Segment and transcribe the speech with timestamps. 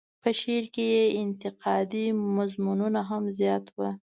[0.23, 2.05] په شعر کې یې انتقادي
[2.37, 3.89] مضمونونه هم زیات وو.